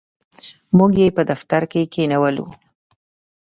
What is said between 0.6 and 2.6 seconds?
موږ یې په دفتر کې کښېنولو.